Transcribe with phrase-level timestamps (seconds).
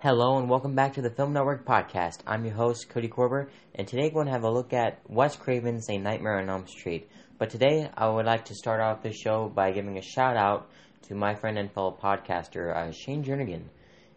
[0.00, 2.18] Hello and welcome back to the Film Network podcast.
[2.24, 5.34] I'm your host, Cody Corber, and today we're going to have a look at Wes
[5.34, 7.10] Craven's A Nightmare on Elm Street.
[7.36, 10.70] But today I would like to start off the show by giving a shout out
[11.08, 13.64] to my friend and fellow podcaster, uh, Shane Jernigan.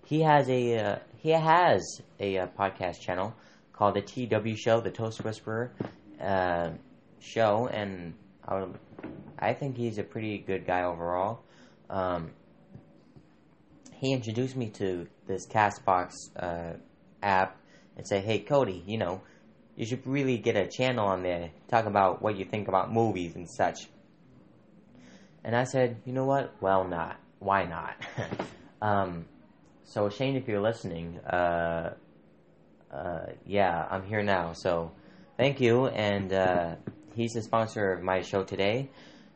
[0.05, 3.33] He has a uh, he has a, uh, podcast channel
[3.73, 5.71] called the TW Show, the Toast Whisperer
[6.21, 6.73] uh,
[7.19, 8.13] show, and
[8.47, 8.77] I, would,
[9.39, 11.41] I think he's a pretty good guy overall.
[11.89, 12.29] Um,
[14.01, 16.73] he introduced me to this Castbox uh,
[17.23, 17.57] app
[17.97, 19.21] and say, "Hey, Cody, you know,
[19.75, 23.35] you should really get a channel on there, talk about what you think about movies
[23.35, 23.87] and such."
[25.43, 26.53] And I said, "You know what?
[26.61, 27.19] Well, not.
[27.39, 27.95] Why not?"
[28.81, 29.25] um,
[29.83, 31.93] so Shane, if you're listening, uh,
[32.93, 34.53] uh, yeah, I'm here now.
[34.53, 34.91] So
[35.37, 36.75] thank you, and uh,
[37.15, 38.89] he's the sponsor of my show today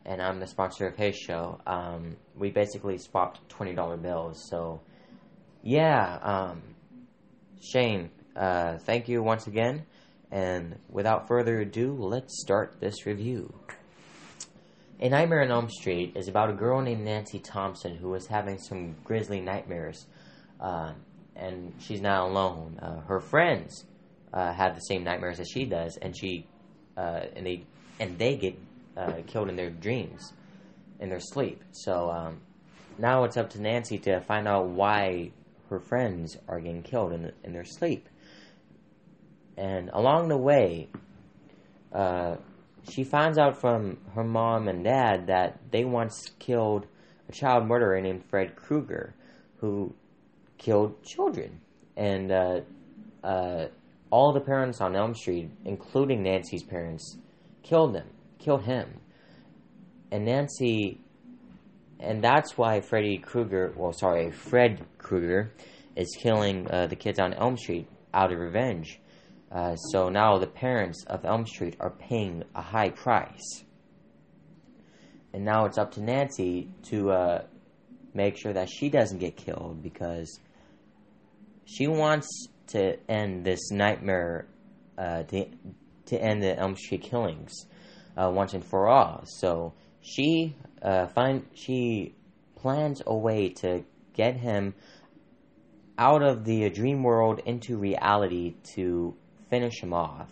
[0.05, 1.59] and I'm the sponsor of his show.
[1.65, 4.47] Um, we basically swapped twenty dollar bills.
[4.49, 4.81] So,
[5.65, 6.61] yeah, um,
[7.59, 9.83] Shane, uh, thank you once again.
[10.31, 13.51] And without further ado, let's start this review.
[14.99, 18.59] A Nightmare on Elm Street is about a girl named Nancy Thompson who is having
[18.59, 20.05] some grisly nightmares,
[20.61, 20.93] uh,
[21.35, 22.79] and she's not alone.
[22.81, 23.85] Uh, her friends
[24.33, 26.45] uh, have the same nightmares as she does, and she
[26.95, 27.63] uh, and they
[27.99, 28.57] and they get
[28.95, 30.31] uh, killed in their dreams,
[30.99, 31.61] in their sleep.
[31.71, 32.41] So um,
[32.97, 35.31] now it's up to Nancy to find out why
[35.69, 38.07] her friends are getting killed in, in their sleep.
[39.57, 40.89] And along the way,
[41.93, 42.35] uh,
[42.89, 46.85] she finds out from her mom and dad that they once killed
[47.29, 49.15] a child murderer named Fred Krueger,
[49.57, 49.93] who
[50.57, 51.61] killed children.
[51.95, 52.61] And uh,
[53.23, 53.67] uh,
[54.11, 57.17] all the parents on Elm Street, including Nancy's parents,
[57.63, 58.07] killed them
[58.45, 59.01] killed him.
[60.11, 61.01] And Nancy,
[61.99, 65.53] and that's why Freddy Krueger, well, sorry, Fred Krueger,
[65.95, 68.99] is killing uh, the kids on Elm Street out of revenge.
[69.51, 73.63] Uh, so now the parents of Elm Street are paying a high price.
[75.33, 77.43] And now it's up to Nancy to uh,
[78.13, 80.39] make sure that she doesn't get killed because
[81.65, 84.47] she wants to end this nightmare,
[84.97, 85.45] uh, to,
[86.07, 87.53] to end the Elm Street killings
[88.17, 89.23] uh, once and for all.
[89.25, 89.73] So
[90.05, 92.13] she uh, find she
[92.55, 93.83] plans a way to
[94.13, 94.75] get him
[95.97, 99.15] out of the dream world into reality to
[99.49, 100.29] finish him off.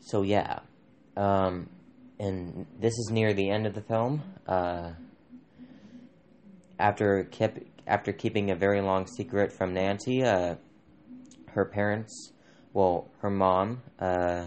[0.00, 0.60] So yeah,
[1.16, 1.68] um,
[2.20, 4.22] and this is near the end of the film.
[4.46, 4.92] Uh,
[6.78, 10.54] after kept after keeping a very long secret from Nancy, uh,
[11.48, 12.32] her parents,
[12.72, 14.46] well, her mom, uh,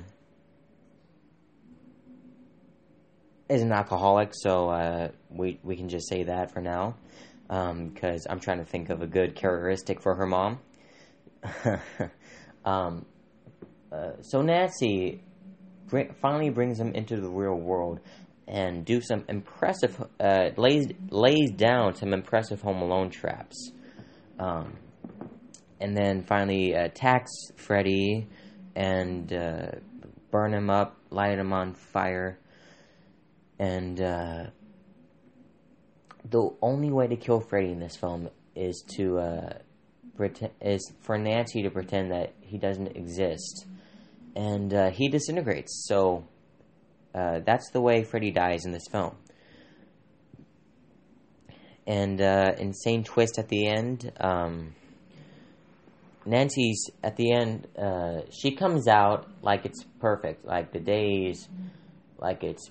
[3.50, 6.96] is an alcoholic, so uh, we we can just say that for now,
[7.48, 10.60] because um, I'm trying to think of a good characteristic for her mom.
[12.66, 13.06] um,
[13.92, 15.24] uh, so Nancy
[15.88, 18.00] br- finally brings him into the real world
[18.48, 23.72] and do some impressive uh, lays lays down some impressive Home Alone traps,
[24.38, 24.78] um,
[25.80, 28.28] and then finally attacks Freddy
[28.76, 29.72] and uh,
[30.30, 32.38] burn him up, light him on fire
[33.60, 34.46] and uh,
[36.30, 39.54] the only way to kill Freddy in this film is to uh,
[40.16, 43.66] pretend is for Nancy to pretend that he doesn't exist,
[44.36, 45.86] and uh, he disintegrates.
[45.88, 46.26] So
[47.14, 49.16] uh, that's the way Freddy dies in this film.
[51.86, 54.12] And uh, insane twist at the end.
[54.20, 54.76] Um,
[56.26, 57.68] Nancy's at the end.
[57.76, 61.50] Uh, she comes out like it's perfect, like the days,
[62.20, 62.70] like it's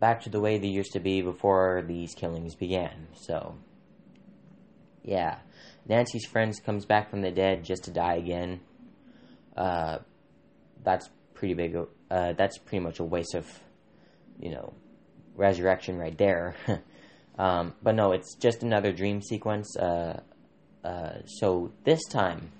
[0.00, 3.06] back to the way they used to be before these killings began.
[3.14, 3.54] So,
[5.04, 5.38] yeah.
[5.86, 8.60] Nancy's friends comes back from the dead just to die again.
[9.56, 9.98] Uh,
[10.82, 11.76] that's pretty big.
[12.10, 13.46] Uh, that's pretty much a waste of,
[14.38, 14.72] you know,
[15.36, 16.54] resurrection right there.
[17.38, 19.76] um, but no, it's just another dream sequence.
[19.76, 20.20] Uh,
[20.82, 22.50] uh so this time,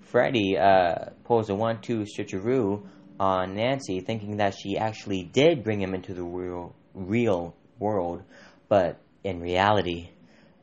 [0.00, 2.86] Freddy uh, pulls a one-two switcheroo
[3.22, 8.24] on Nancy, thinking that she actually did bring him into the real real world,
[8.68, 10.10] but in reality,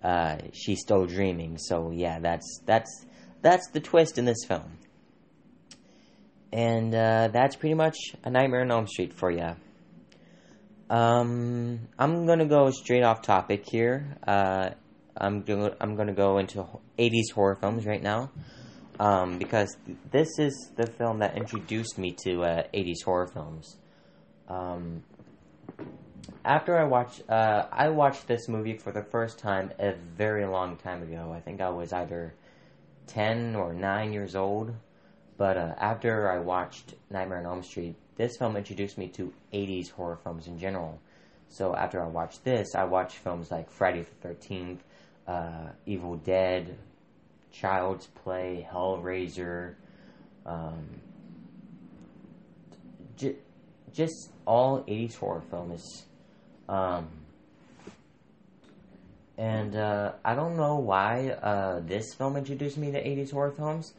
[0.04, 1.58] uh, she's still dreaming.
[1.58, 3.06] So yeah, that's that's
[3.42, 4.78] that's the twist in this film,
[6.52, 7.96] and uh, that's pretty much
[8.26, 9.56] a Nightmare on Elm Street for you.
[10.90, 14.18] Um, I'm gonna go straight off topic here.
[14.28, 14.72] Uh,
[15.16, 16.66] I'm go- I'm gonna go into
[16.98, 18.32] 80s horror films right now
[19.00, 19.76] um, because
[20.12, 23.78] this is the film that introduced me to uh, 80s horror films.
[24.48, 25.04] Um,
[26.44, 30.78] after I watched, uh, I watched this movie for the first time a very long
[30.78, 31.32] time ago.
[31.36, 32.34] I think I was either
[33.08, 34.74] ten or nine years old.
[35.38, 39.90] But uh, after I watched Nightmare on Elm Street, this film introduced me to 80s
[39.90, 41.00] horror films in general.
[41.48, 44.80] So after I watched this, I watched films like Friday the 13th,
[45.28, 46.78] uh, Evil Dead,
[47.52, 49.76] Child's Play, Hellraiser,
[50.46, 51.02] um,
[53.18, 53.36] j-
[53.94, 56.06] just all 80s horror films.
[56.68, 57.08] Um,
[59.38, 63.94] and uh, I don't know why uh, this film introduced me to 80s horror films.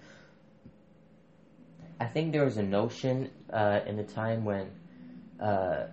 [1.98, 4.70] I think there was a notion uh, in the time when
[5.40, 5.86] uh,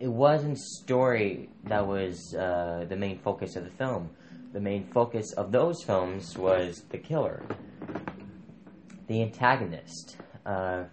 [0.00, 4.10] it wasn't story that was uh, the main focus of the film.
[4.56, 7.42] The main focus of those films was the killer,
[9.06, 10.16] the antagonist.
[10.46, 10.84] Uh,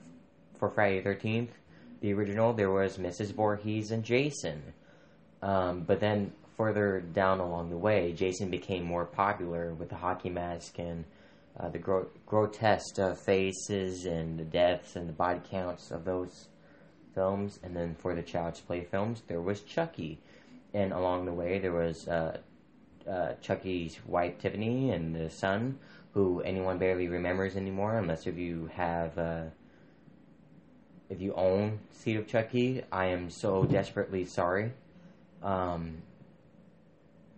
[0.60, 1.48] for Friday the 13th,
[2.02, 3.34] the original, there was Mrs.
[3.34, 4.62] Voorhees and Jason.
[5.42, 10.30] Um, but then further down along the way, Jason became more popular with the hockey
[10.30, 11.06] mask and
[11.58, 16.50] uh, the gro- grotesque uh, faces and the deaths and the body counts of those
[17.16, 17.60] films.
[17.64, 20.20] And then for the Child's Play films, there was Chucky.
[20.74, 22.40] And along the way, there was uh,
[23.10, 25.80] uh Chucky's wife, Tiffany, and the son,
[26.14, 29.18] who anyone barely remembers anymore, unless if you have.
[29.18, 29.44] Uh,
[31.10, 34.72] if you own Seed of Chucky, I am so desperately sorry.
[35.44, 36.02] Um,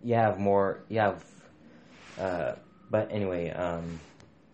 [0.02, 0.80] you have more.
[0.88, 1.24] You have.
[2.18, 2.52] Uh,
[2.90, 4.00] but anyway, um,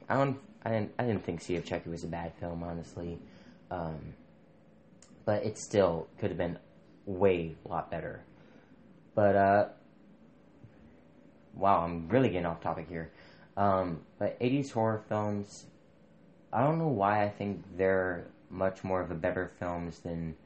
[0.09, 0.39] I don't.
[0.65, 0.93] I didn't.
[0.99, 3.19] I didn't think Seed of Chucky was a bad film, honestly.
[3.71, 4.15] Um,
[5.25, 6.59] but it still could have been
[7.07, 8.25] way a lot better.
[9.15, 9.69] But uh,
[11.55, 13.11] wow, I'm really getting off topic here.
[13.57, 15.67] Um, but 80s horror films,
[16.53, 20.37] I don't know why I think they're much more of a better films than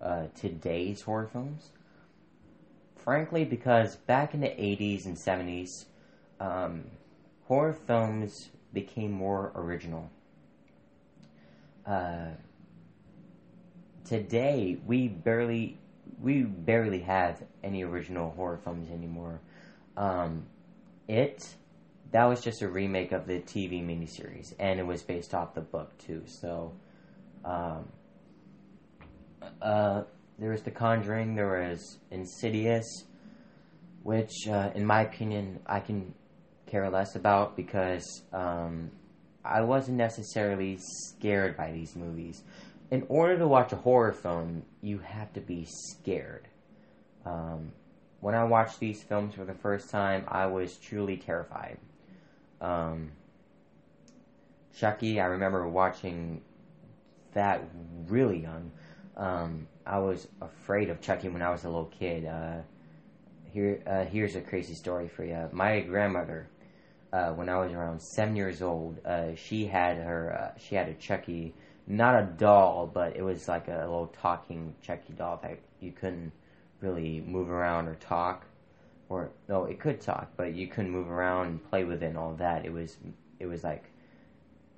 [0.00, 1.70] uh, today's horror films.
[2.96, 5.84] Frankly, because back in the 80s and 70s,
[6.40, 6.84] um,
[7.46, 10.10] horror films became more original.
[11.86, 12.28] Uh,
[14.04, 15.78] today, we barely
[16.22, 19.40] we barely have any original horror films anymore.
[19.96, 20.46] Um,
[21.08, 21.54] it
[22.14, 25.60] that was just a remake of the TV miniseries, and it was based off the
[25.60, 26.22] book too.
[26.26, 26.72] So,
[27.44, 27.88] um,
[29.60, 30.04] uh,
[30.38, 32.86] there was The Conjuring, there was Insidious,
[34.04, 36.14] which, uh, in my opinion, I can
[36.66, 38.92] care less about because um,
[39.44, 42.44] I wasn't necessarily scared by these movies.
[42.92, 46.46] In order to watch a horror film, you have to be scared.
[47.26, 47.72] Um,
[48.24, 51.76] when I watched these films for the first time, I was truly terrified.
[52.58, 53.12] Um,
[54.74, 56.40] Chucky, I remember watching
[57.34, 57.60] that
[58.08, 58.72] really young.
[59.14, 62.24] Um, I was afraid of Chucky when I was a little kid.
[62.24, 62.62] Uh,
[63.52, 65.50] here, uh, here's a crazy story for you.
[65.52, 66.48] My grandmother,
[67.12, 70.88] uh, when I was around seven years old, uh, she had her, uh, she had
[70.88, 71.52] a Chucky,
[71.86, 76.32] not a doll, but it was like a little talking Chucky doll that you couldn't
[76.84, 78.44] really move around or talk,
[79.08, 82.18] or no, it could talk, but you couldn't move around and play with it and
[82.18, 82.64] all that.
[82.64, 82.96] It was,
[83.40, 83.84] it was like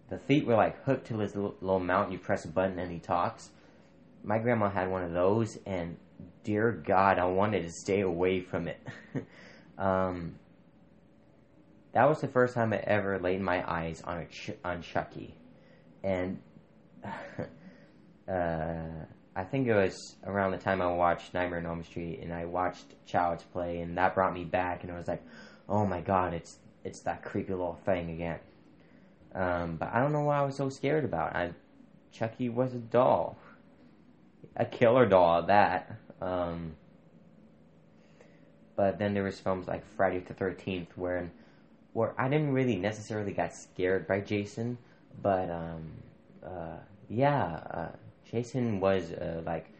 [0.08, 2.12] the feet were like hooked to his little mount.
[2.12, 3.50] You press a button and he talks.
[4.22, 5.96] My grandma had one of those, and
[6.42, 8.80] dear God, I wanted to stay away from it.
[9.78, 10.36] um,
[11.92, 15.34] that was the first time I ever laid my eyes on ch- on Chucky,
[16.02, 16.40] and
[18.28, 19.05] uh,
[19.36, 22.46] I think it was around the time I watched Nightmare on Elm Street, and I
[22.46, 25.22] watched Child's Play, and that brought me back, and I was like,
[25.68, 28.38] oh my God, it's it's that creepy little thing again.
[29.34, 31.36] Um, but I don't know what I was so scared about.
[31.36, 31.50] I,
[32.12, 33.36] Chucky was a doll,
[34.56, 35.96] a killer doll at that.
[36.22, 36.76] Um,
[38.74, 41.30] but then there was films like Friday the Thirteenth, where
[41.92, 44.78] where I didn't really necessarily get scared by Jason,
[45.20, 45.92] but um,
[46.42, 46.76] uh,
[47.10, 47.88] yeah, uh,
[48.30, 49.70] Jason was uh, like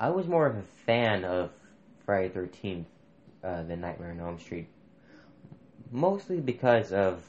[0.00, 1.50] I was more of a fan of
[2.04, 2.86] Friday Thirteenth
[3.44, 4.68] uh, than Nightmare on Elm Street,
[5.90, 7.22] mostly because of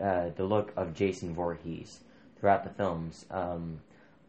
[0.00, 2.00] uh, the look of Jason Voorhees
[2.38, 3.26] throughout the films.
[3.30, 3.80] Um,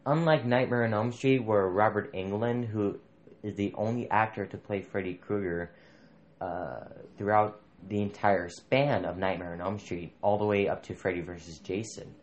[0.06, 2.98] unlike Nightmare on Elm Street, where Robert Englund, who
[3.42, 5.70] is the only actor to play Freddy Krueger
[6.40, 6.84] uh,
[7.16, 11.20] throughout the entire span of Nightmare on Elm Street, all the way up to Freddy
[11.20, 11.58] vs.
[11.58, 12.14] Jason.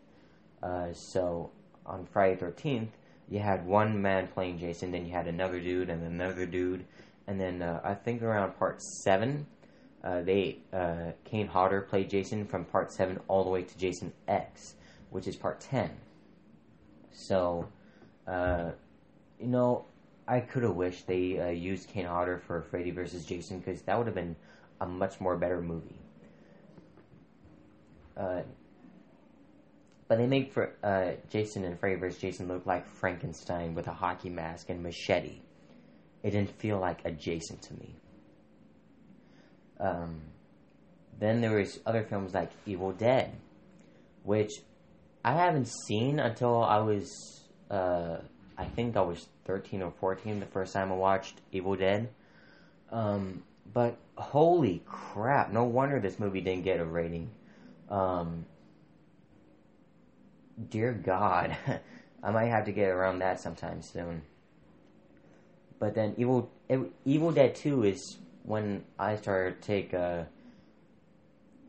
[0.62, 1.50] Uh, so
[1.92, 2.88] on Friday 13th,
[3.28, 6.84] you had one man playing Jason, then you had another dude, and another dude,
[7.28, 9.46] and then uh, I think around part 7,
[10.04, 14.12] uh, they uh, Kane Hodder played Jason from part seven all the way to Jason
[14.26, 14.74] X,
[15.10, 15.90] which is part ten.
[17.12, 17.68] So,
[18.26, 18.70] uh,
[19.38, 19.84] you know,
[20.26, 23.96] I could have wished they uh, used Kane Hodder for Freddy versus Jason because that
[23.96, 24.34] would have been
[24.80, 25.94] a much more better movie.
[30.12, 32.20] But they make for uh, Jason and Freddy vs.
[32.20, 35.40] Jason look like Frankenstein with a hockey mask and machete.
[36.22, 37.94] It didn't feel like a Jason to me.
[39.80, 40.20] Um,
[41.18, 43.32] then there was other films like Evil Dead,
[44.22, 44.50] which
[45.24, 47.10] I haven't seen until I was,
[47.70, 48.18] uh,
[48.58, 52.10] I think I was 13 or 14 the first time I watched Evil Dead.
[52.90, 57.30] Um, but holy crap, no wonder this movie didn't get a rating.
[57.88, 58.44] Um,
[60.70, 61.56] dear God,
[62.22, 64.22] I might have to get around that sometime soon.
[65.78, 66.50] But then Evil
[67.04, 70.28] Evil Dead Two is when I started to take a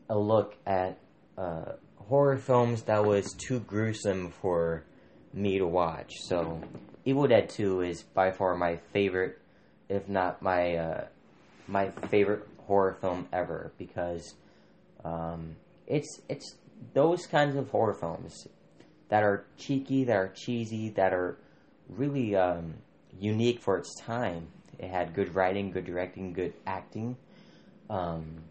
[0.08, 0.98] a look at
[1.36, 4.84] uh, horror films that was too gruesome for
[5.32, 6.12] me to watch.
[6.20, 6.60] So
[7.04, 9.40] Evil Dead Two is by far my favorite,
[9.88, 11.04] if not my uh,
[11.66, 14.34] my favorite horror film ever because
[15.04, 16.54] um, it's it's
[16.92, 18.46] those kinds of horror films
[19.08, 21.36] that are cheeky, that are cheesy, that are
[21.88, 22.74] really um,
[23.18, 24.48] unique for its time.
[24.78, 27.16] It had good writing, good directing, good acting.
[27.90, 28.42] Um,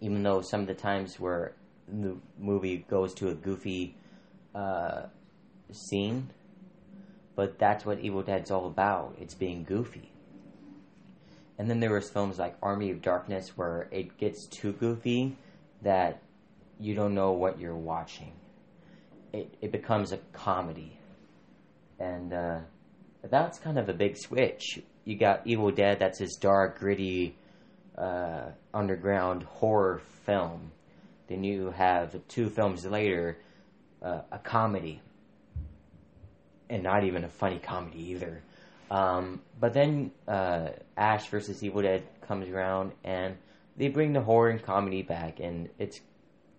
[0.00, 1.54] even though some of the times where
[1.88, 3.94] the movie goes to a goofy
[4.54, 5.02] uh,
[5.72, 6.30] scene,
[7.34, 9.16] but that's what Evil Dead's all about.
[9.20, 10.10] It's being goofy.
[11.58, 15.36] And then there was films like Army of Darkness where it gets too goofy
[15.82, 16.22] that
[16.78, 18.32] you don't know what you're watching
[19.32, 20.98] it, it becomes a comedy.
[21.98, 22.58] And uh,
[23.22, 24.80] that's kind of a big switch.
[25.04, 27.36] You got Evil Dead, that's this dark, gritty,
[27.96, 30.72] uh, underground horror film.
[31.28, 33.38] Then you have two films later,
[34.02, 35.00] uh, a comedy.
[36.68, 38.42] And not even a funny comedy either.
[38.90, 43.36] Um, but then uh, Ash versus Evil Dead comes around, and
[43.76, 46.00] they bring the horror and comedy back, and it's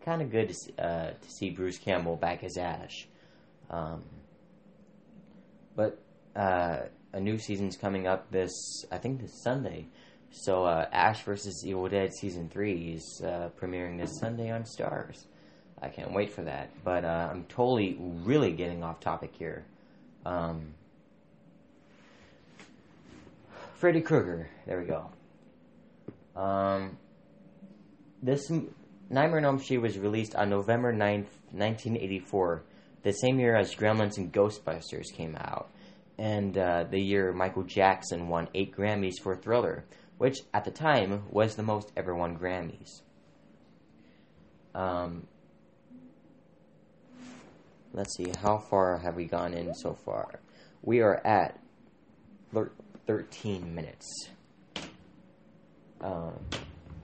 [0.08, 3.10] kind of good to, uh, to see Bruce Campbell back as Ash.
[3.70, 4.04] Um,
[5.76, 6.02] but
[6.34, 9.88] uh, a new season's coming up this, I think, this Sunday.
[10.32, 15.26] So uh, Ash versus Evil Dead season three is uh, premiering this Sunday on Starz.
[15.82, 16.70] I can't wait for that.
[16.86, 19.66] But uh, I'm totally, really getting off topic here.
[20.26, 20.74] Um,
[23.76, 24.50] Freddy Krueger.
[24.66, 25.12] There we go.
[26.42, 26.98] Um,
[28.24, 28.50] this
[29.10, 32.64] Nightmare on Elm Street was released on November 9th, 1984,
[33.04, 35.70] the same year as Gremlins and Ghostbusters came out,
[36.18, 39.86] and uh, the year Michael Jackson won eight Grammys for Thriller,
[40.18, 43.02] which at the time was the most ever won Grammys.
[44.76, 45.26] Um,
[47.94, 50.42] let's see, how far have we gone in so far?
[50.82, 51.60] We are at
[53.08, 54.30] 13 minutes.
[56.02, 56.34] Um,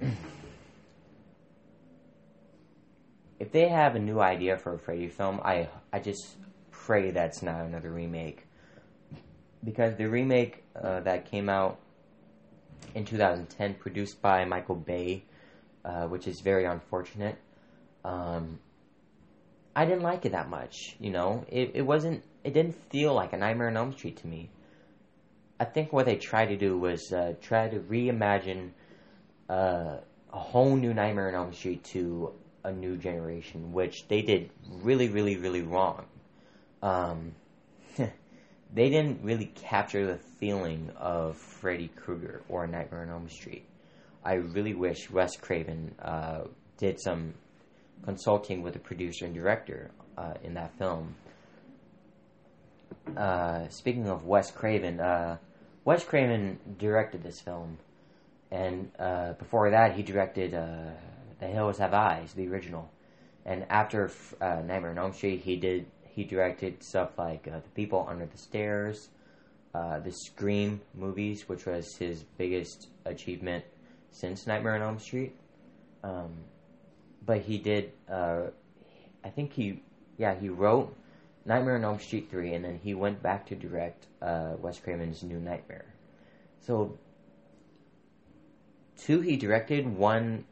[3.44, 6.38] if they have a new idea for a Freddy film, I I just
[6.72, 8.48] pray that's not another remake.
[9.62, 11.78] Because the remake uh, that came out
[12.96, 15.26] in 2010, produced by Michael Bay,
[15.84, 17.38] uh, which is very unfortunate.
[18.06, 18.60] Um,
[19.76, 20.96] I didn't like it that much.
[21.02, 22.24] You know, it it wasn't.
[22.46, 24.50] It didn't feel like a Nightmare on Elm Street to me.
[25.60, 28.70] I think what they tried to do was uh, try to reimagine
[29.50, 29.98] uh,
[30.32, 32.34] a whole new Nightmare on Elm Street to
[32.64, 36.06] a new generation, which they did really, really, really wrong.
[36.82, 37.34] Um,
[37.98, 43.66] they didn't really capture the feeling of Freddy Krueger or Nightmare on Elm Street.
[44.24, 46.46] I really wish Wes Craven uh,
[46.78, 47.34] did some
[48.04, 51.16] consulting with the producer and director uh, in that film.
[53.18, 55.38] Uh, speaking of Wes Craven, uh,
[55.84, 57.78] Wes Craven directed this film,
[58.52, 60.92] and uh, before that, he directed uh,
[61.44, 62.90] the Hills Have Eyes, the original.
[63.46, 67.70] And after uh, Nightmare on Elm Street, he did he directed stuff like uh, The
[67.70, 69.10] People Under the Stairs,
[69.74, 73.66] uh, the Scream movies, which was his biggest achievement
[74.12, 75.36] since Nightmare on Elm Street.
[76.04, 76.32] Um,
[77.26, 78.44] but he did, uh,
[79.24, 79.82] I think he,
[80.18, 80.96] yeah, he wrote
[81.46, 85.24] Nightmare on Elm Street 3, and then he went back to direct uh, Wes Craven's
[85.24, 85.86] New Nightmare.
[86.60, 86.98] So,
[88.98, 90.46] two he directed, one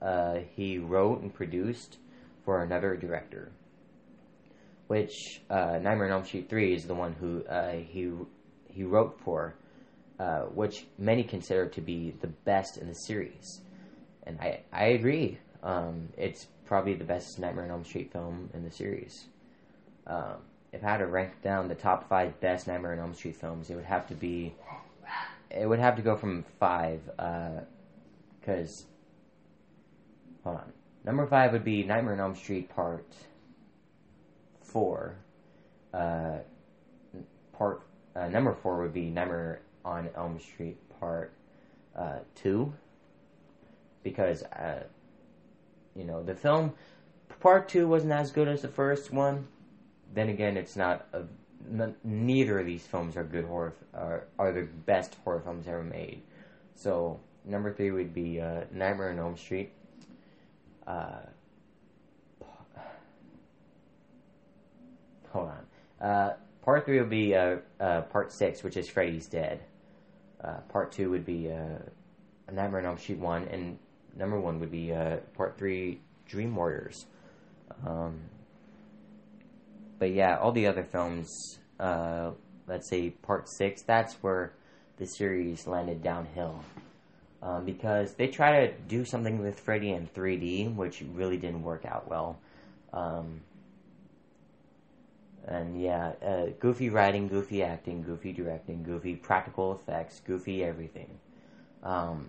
[0.00, 1.98] uh, he wrote and produced
[2.44, 3.52] for another director.
[4.86, 8.10] Which uh, Nightmare on Elm Street three is the one who uh, he
[8.68, 9.54] he wrote for,
[10.18, 13.60] uh, which many consider to be the best in the series,
[14.22, 15.38] and I I agree.
[15.62, 19.26] Um, it's probably the best Nightmare on Elm Street film in the series.
[20.06, 20.36] Um,
[20.72, 23.68] if I had to rank down the top five best Nightmare on Elm Street films,
[23.68, 24.54] it would have to be.
[25.50, 27.00] It would have to go from five,
[28.40, 28.86] because.
[30.48, 30.72] Hold on.
[31.04, 33.06] Number five would be Nightmare on Elm Street Part
[34.62, 35.16] Four.
[35.92, 36.38] Uh,
[37.52, 37.82] part
[38.16, 41.32] uh, number four would be Nightmare on Elm Street Part
[41.96, 42.72] uh, Two,
[44.02, 44.84] because uh,
[45.94, 46.72] you know the film
[47.40, 49.46] Part Two wasn't as good as the first one.
[50.14, 51.06] Then again, it's not.
[51.12, 51.24] A,
[51.70, 55.84] n- neither of these films are good horror are are the best horror films ever
[55.84, 56.22] made.
[56.74, 59.72] So number three would be uh, Nightmare on Elm Street.
[60.88, 61.20] Uh,
[65.30, 65.66] hold on.
[66.00, 69.60] Uh, part three would be uh, uh, part six, which is Freddy's Dead.
[70.42, 71.78] Uh, part two would be uh,
[72.50, 73.78] Nightmare on Elm Street one, and
[74.16, 77.04] number one would be uh, part three, Dream Warriors.
[77.86, 78.20] Um,
[79.98, 84.54] but yeah, all the other films, let's say part six, that's where
[84.96, 86.62] the series landed downhill.
[87.40, 91.84] Um, because they try to do something with Freddy in 3D, which really didn't work
[91.86, 92.40] out well.
[92.92, 93.42] Um,
[95.46, 101.08] and yeah, uh, goofy writing, goofy acting, goofy directing, goofy practical effects, goofy everything.
[101.82, 102.28] Um,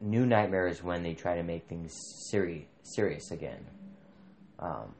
[0.00, 1.94] New Nightmare is when they try to make things
[2.30, 3.64] seri- serious again.
[4.58, 4.94] Um,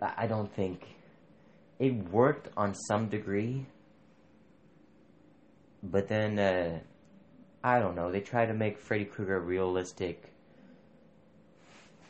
[0.00, 0.96] I don't think
[1.78, 3.66] it worked on some degree,
[5.82, 6.80] but then uh,
[7.64, 8.10] I don't know.
[8.10, 10.32] They try to make Freddy Krueger realistic,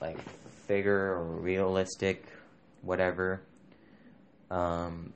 [0.00, 0.18] like
[0.66, 2.24] figure or realistic,
[2.80, 3.42] whatever.
[4.50, 5.12] Um,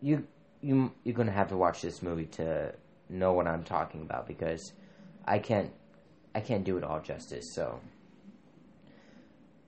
[0.00, 0.26] you
[0.62, 2.74] you you're gonna have to watch this movie to
[3.08, 4.72] know what I'm talking about because
[5.26, 5.70] I can't
[6.34, 7.54] I can't do it all justice.
[7.54, 7.80] So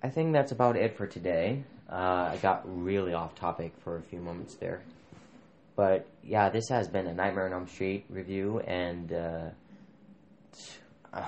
[0.03, 1.65] I think that's about it for today.
[1.91, 4.83] Uh, I got really off topic for a few moments there.
[5.77, 9.13] But yeah, this has been a Nightmare on Elm Street review, and
[11.13, 11.27] uh,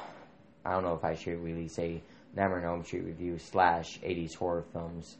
[0.64, 2.02] I don't know if I should really say
[2.34, 5.16] Nightmare on Elm Street review slash 80s horror films,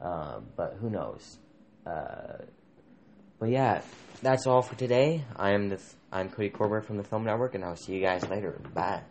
[0.00, 1.38] uh, but who knows.
[1.86, 2.38] Uh,
[3.38, 3.82] but yeah,
[4.22, 5.24] that's all for today.
[5.36, 5.80] I am the
[6.12, 8.60] I'm Cody Corbett from the Film Network, and I'll see you guys later.
[8.74, 9.02] Bye.